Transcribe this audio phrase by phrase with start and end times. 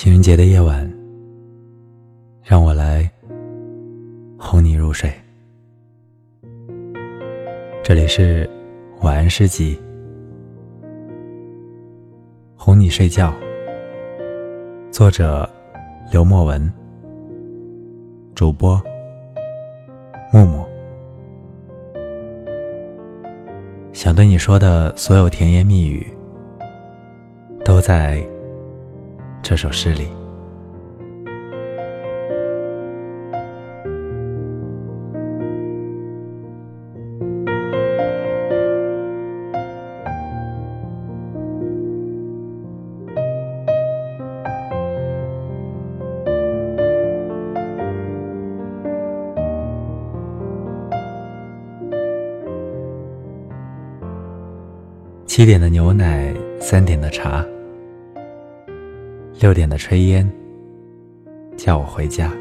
[0.00, 0.88] 情人节的夜晚，
[2.44, 3.10] 让我来
[4.38, 5.12] 哄你入睡。
[7.82, 8.48] 这里是
[9.00, 9.76] 晚安诗集，
[12.56, 13.34] 哄你睡觉。
[14.92, 15.50] 作者：
[16.12, 16.72] 刘墨文，
[18.36, 18.80] 主播：
[20.32, 20.64] 木木。
[23.92, 26.06] 想对你说的所有甜言蜜语，
[27.64, 28.24] 都在。
[29.42, 30.08] 这首诗里，
[55.26, 57.42] 七点的牛奶，三点的茶。
[59.40, 60.28] 六点的炊烟，
[61.56, 62.32] 叫我回家。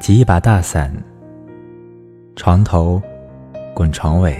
[0.00, 0.92] 挤一把大伞，
[2.34, 3.00] 床头
[3.72, 4.36] 滚床尾，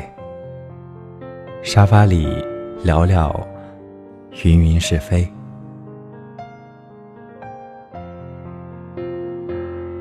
[1.63, 2.45] 沙发里
[2.83, 3.47] 聊聊
[4.43, 5.25] 云云是非。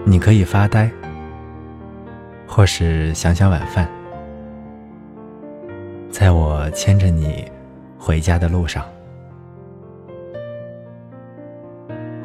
[0.03, 0.89] 你可以发呆，
[2.47, 3.87] 或是想想晚饭，
[6.09, 7.45] 在我牵着你
[7.99, 8.83] 回家的路上。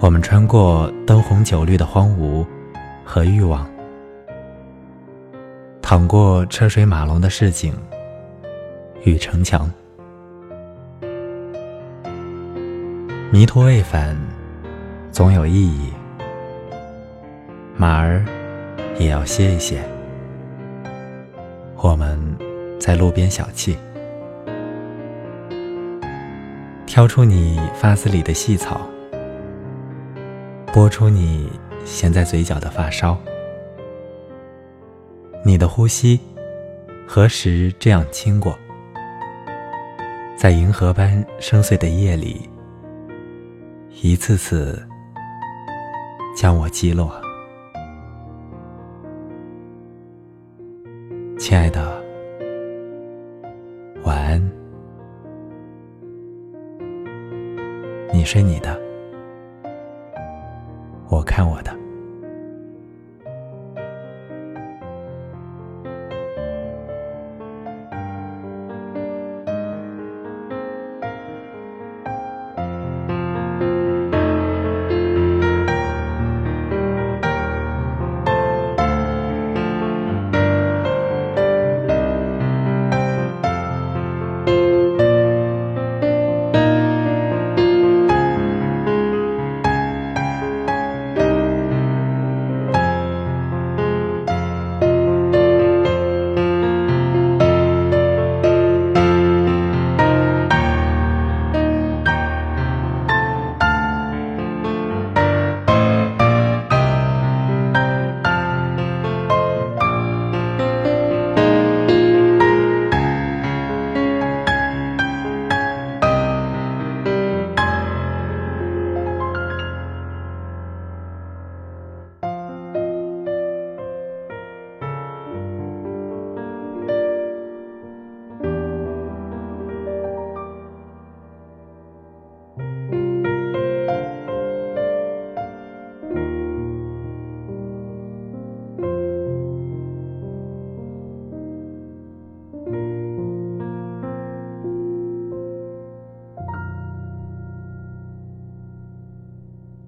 [0.07, 2.47] 我们穿过灯红酒绿的荒芜
[3.05, 3.69] 和欲望，
[5.83, 7.75] 淌过车水马龙的市井
[9.03, 9.69] 与城墙，
[13.33, 14.17] 迷途未返，
[15.11, 15.93] 总有意义。
[17.77, 18.25] 马儿
[19.01, 19.83] 也要歇一歇。
[21.79, 22.17] 我们
[22.79, 23.75] 在路边小憩，
[26.87, 28.81] 挑出你发丝里的细草。
[30.76, 31.50] 拨出你
[31.87, 33.16] 衔在嘴角的发梢，
[35.42, 36.20] 你的呼吸
[37.09, 38.54] 何时这样轻过？
[40.37, 42.47] 在银河般深邃的夜里，
[44.03, 44.87] 一次次
[46.37, 47.10] 将我击落。
[51.38, 52.04] 亲爱的，
[54.04, 54.53] 晚安，
[58.12, 58.86] 你睡你的。
[61.09, 61.86] 我看我的。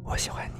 [0.08, 0.57] 我喜欢你。